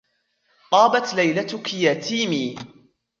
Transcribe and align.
طابت 0.71 1.13
ليلتك 1.13 1.73
يا 1.73 1.93
تيمي. 1.93 2.55